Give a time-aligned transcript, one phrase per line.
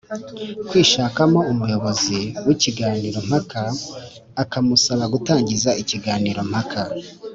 [0.67, 3.61] kwishakamo umuyobozi w’ikiganiro mpaka
[4.43, 6.81] akamusaba gutangiza ikiganiro mpaka